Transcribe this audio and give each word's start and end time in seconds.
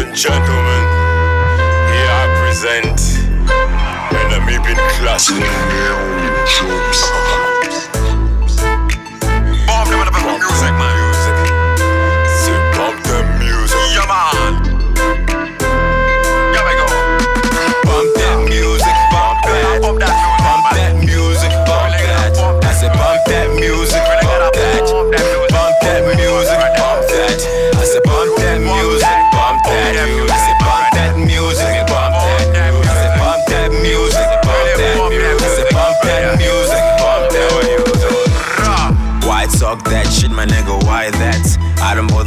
and 0.00 0.14
gentlemen, 0.14 0.84
here 1.92 2.12
I 2.12 2.24
present 2.42 3.00
an 4.12 4.30
Namibian 4.30 4.76
classic. 4.98 5.36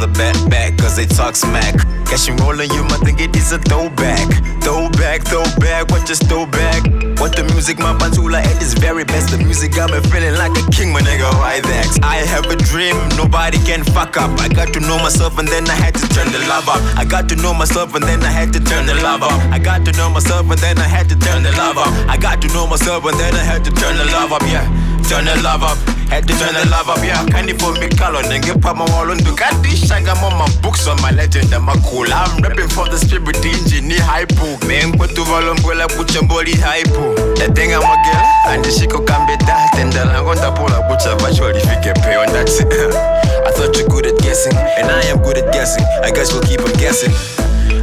I 0.00 0.04
don't 0.04 0.16
back 0.16 0.48
back, 0.48 0.78
cause 0.78 0.96
they 0.96 1.04
talk 1.04 1.36
smack. 1.36 1.76
Catch 2.08 2.30
me 2.30 2.36
rolling, 2.40 2.72
you 2.72 2.84
might 2.84 3.04
think 3.04 3.20
it 3.20 3.36
is 3.36 3.52
a 3.52 3.58
throwback. 3.58 4.32
Throwback, 4.64 5.28
throwback, 5.28 5.90
what 5.90 6.06
just 6.06 6.24
throwback? 6.24 6.88
What 7.20 7.36
the 7.36 7.44
music, 7.52 7.78
my 7.78 7.92
bantula 7.92 8.40
at 8.40 8.56
its 8.62 8.72
very 8.72 9.04
best. 9.04 9.28
The 9.28 9.36
music 9.36 9.76
got 9.76 9.92
me 9.92 10.00
feeling 10.08 10.40
like 10.40 10.56
a 10.56 10.64
king, 10.72 10.90
my 10.94 11.02
nigga. 11.04 11.28
Why 11.36 11.60
that? 11.60 12.00
I 12.02 12.24
have 12.24 12.48
a 12.48 12.56
dream, 12.56 12.96
nobody 13.20 13.58
can 13.58 13.84
fuck 13.84 14.16
up. 14.16 14.32
I 14.40 14.48
got 14.48 14.72
to 14.72 14.80
know 14.80 14.96
myself 14.96 15.36
and 15.36 15.46
then 15.46 15.68
I 15.68 15.74
had 15.76 15.92
to 15.96 16.08
turn 16.08 16.32
the 16.32 16.40
love 16.48 16.66
up. 16.66 16.80
I 16.96 17.04
got 17.04 17.28
to 17.28 17.36
know 17.36 17.52
myself 17.52 17.94
and 17.94 18.04
then 18.04 18.22
I 18.22 18.32
had 18.32 18.54
to 18.54 18.60
turn 18.60 18.86
the 18.86 18.94
love 19.04 19.22
up. 19.22 19.36
I 19.52 19.58
got 19.58 19.84
to 19.84 19.92
know 19.98 20.08
myself 20.08 20.48
and 20.48 20.58
then 20.60 20.78
I 20.78 20.88
had 20.88 21.10
to 21.10 21.16
turn 21.20 21.42
the 21.42 21.52
love 21.60 21.76
up. 21.76 21.92
I 22.08 22.16
got 22.16 22.40
to 22.40 22.48
know 22.48 22.66
myself 22.66 23.04
and 23.04 23.20
then 23.20 23.34
I 23.34 23.44
had 23.44 23.66
to 23.66 23.70
turn 23.70 23.98
the 23.98 24.06
love 24.06 24.32
up, 24.32 24.40
yeah. 24.48 24.64
Turn 25.10 25.26
the 25.26 25.34
love 25.42 25.66
up. 25.66 25.74
Had 26.06 26.22
to 26.30 26.34
turn 26.38 26.54
the 26.54 26.70
love 26.70 26.86
up, 26.86 27.02
yeah. 27.02 27.18
Candy 27.34 27.50
for 27.58 27.74
me, 27.82 27.90
color, 27.98 28.22
nigga. 28.30 28.54
Pop 28.62 28.78
my 28.78 28.86
wall 28.94 29.10
on 29.10 29.18
the 29.18 29.34
got 29.34 29.58
this 29.58 29.82
shanga 29.82 30.14
on 30.22 30.38
my 30.38 30.46
books 30.62 30.86
on 30.86 31.02
my 31.02 31.10
legend, 31.10 31.50
I'm 31.50 31.66
a 31.66 31.74
cool. 31.82 32.06
I'm 32.06 32.38
rapping 32.38 32.70
for 32.70 32.86
the 32.86 32.94
spirit, 32.94 33.42
engineer, 33.42 33.98
hypo. 34.06 34.54
Man, 34.70 34.94
put 34.94 35.10
to 35.18 35.26
volumbola, 35.26 35.90
put 35.98 36.14
your 36.14 36.30
body 36.30 36.54
hypo. 36.54 37.18
The 37.34 37.50
thing 37.50 37.74
I'm 37.74 37.82
a 37.82 37.94
girl, 38.06 38.54
and 38.54 38.62
the 38.62 38.70
shiko 38.70 39.02
can 39.02 39.26
be 39.26 39.34
that. 39.50 39.74
And 39.82 39.90
the 39.90 40.06
on 40.14 40.38
the 40.38 40.54
pola, 40.54 40.78
put 40.86 41.02
your 41.02 41.18
if 41.58 41.66
you 41.66 41.78
can 41.82 41.98
pay 42.06 42.14
on 42.14 42.30
that. 42.30 42.46
I 43.42 43.50
thought 43.50 43.74
you're 43.74 43.90
good 43.90 44.06
at 44.06 44.14
guessing, 44.22 44.54
and 44.54 44.94
I 44.94 45.02
am 45.10 45.18
good 45.26 45.42
at 45.42 45.50
guessing. 45.52 45.82
I 46.06 46.14
guess 46.14 46.30
we'll 46.30 46.46
keep 46.46 46.62
on 46.62 46.70
guessing. 46.78 47.10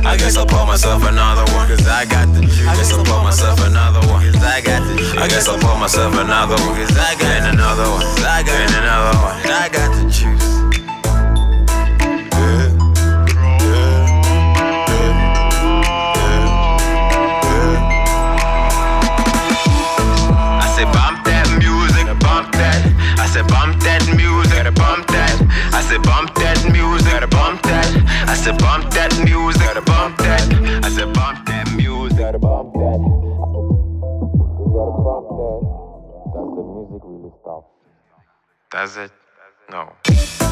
I 0.07 0.15
guess 0.15 0.37
I'll 0.37 0.45
pour 0.45 0.65
myself 0.65 1.03
another 1.03 1.43
one, 1.51 1.67
cause 1.67 1.85
I 1.87 2.05
got 2.05 2.31
the 2.33 2.39
juice. 2.39 2.63
I 2.63 2.75
guess 2.75 2.93
I'll 2.93 3.03
pour 3.03 3.21
myself 3.23 3.59
another 3.59 3.99
one, 4.07 4.23
cause 4.23 4.39
I 4.39 4.61
got 4.61 4.79
the 4.87 4.95
juice. 4.95 5.17
I 5.19 5.27
guess 5.27 5.47
I'll 5.49 5.59
pour 5.77 5.81
myself 5.81 6.13
another 6.15 6.55
one, 6.65 6.75
cause 6.75 6.97
I 6.97 7.13
got 7.15 7.53
another 7.53 7.83
one. 7.83 8.05
I 8.25 8.43
got 8.43 8.69
another 8.81 9.17
one, 9.21 9.37
and 9.45 9.53
I 9.53 9.69
got 9.69 9.89
the 9.95 10.03
juice. 10.09 10.47
Yeah, 12.33 12.73
I 20.57 20.67
said 20.75 20.89
bump 20.93 21.23
that 21.25 21.47
music, 21.59 22.07
bump 22.19 22.51
that. 22.53 22.81
I 23.19 23.27
said 23.27 23.47
bump 23.47 23.79
that 23.83 24.01
music, 24.15 24.73
bump 24.75 25.07
that. 25.07 25.35
I 25.73 25.81
said 25.81 26.01
bump 26.01 26.33
that 26.35 26.57
music, 26.71 27.29
bump 27.29 27.61
that. 27.63 27.89
I 28.27 28.35
said 28.35 28.57
bump 28.57 28.89
that 28.91 29.13
music, 29.23 29.85
bump 29.85 30.17
that. 30.17 30.41
I 30.83 30.89
said 30.89 31.13
bump 31.13 31.45
that 31.45 31.71
music, 31.75 32.41
bump 32.41 32.73
that. 32.73 32.76
Stop? 37.41 37.69
Does 38.71 38.97
it? 38.97 39.11
No. 39.71 40.46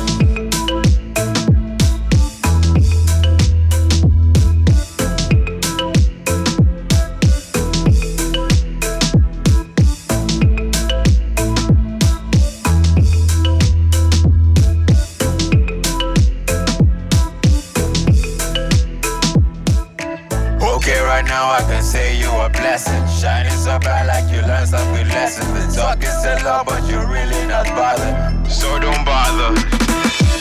Right 21.16 21.26
now 21.26 21.50
I 21.50 21.62
can 21.62 21.82
say 21.82 22.18
you 22.18 22.30
a 22.30 22.50
blessing. 22.50 23.04
Shining 23.08 23.58
so 23.58 23.80
bright 23.80 24.06
like 24.06 24.28
you 24.34 24.42
learned 24.42 24.68
some 24.68 24.86
good 24.94 25.08
lessons. 25.08 25.48
The 25.54 25.82
talk 25.82 26.04
is 26.04 26.26
a 26.26 26.44
lot, 26.44 26.66
but 26.66 26.84
you're 26.90 27.08
really 27.08 27.48
not 27.48 27.68
bothered. 27.68 28.52
So 28.52 28.80
don't 28.80 29.06
bother. 29.06 30.35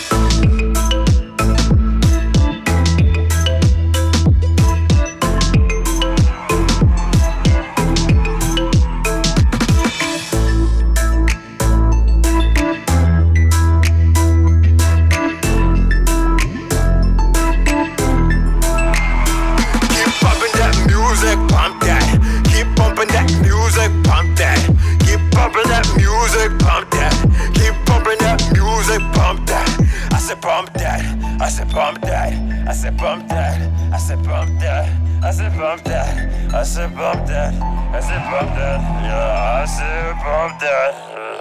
Music, 21.25 21.49
pump 21.49 21.81
that. 21.81 22.45
Keep 22.53 22.77
pumping 22.77 23.09
that 23.09 23.31
music, 23.41 23.91
pump 24.05 24.37
that. 24.37 24.61
Keep 25.01 25.21
pumping 25.33 25.69
that 25.73 25.87
music, 25.97 26.51
pump 26.61 26.91
that. 26.91 27.15
Keep 27.55 27.75
pumping 27.87 28.19
that 28.19 28.41
music, 28.53 29.01
pump 29.17 29.47
that. 29.47 29.69
I 30.13 30.19
said 30.19 30.43
pump 30.43 30.73
that. 30.75 31.01
I 31.41 31.49
said 31.49 31.71
pump 31.71 32.01
that. 32.03 32.69
I 32.69 32.73
said 32.73 32.99
pump 32.99 33.29
that. 33.29 33.93
I 33.93 33.99
said 33.99 34.25
pump 34.25 34.61
that. 34.61 35.25
I 35.25 35.31
said 35.31 35.53
pump 35.55 35.85
that. 35.85 36.55
I 36.55 36.63
said 36.63 36.95
pump 36.95 37.27
that. 37.27 37.55
I 37.95 38.01
said 38.01 38.23
pump 38.29 38.55
that. 38.57 38.81
Yeah, 39.05 39.63
I 39.63 39.65
said 39.65 40.15
pump 40.21 40.61
that. 40.61 41.34